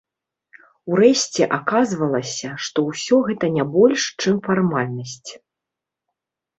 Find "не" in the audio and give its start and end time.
3.61-3.69